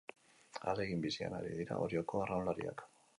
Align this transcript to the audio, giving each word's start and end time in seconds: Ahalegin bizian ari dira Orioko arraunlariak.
Ahalegin 0.61 1.03
bizian 1.03 1.37
ari 1.41 1.53
dira 1.59 1.77
Orioko 1.85 2.23
arraunlariak. 2.25 2.85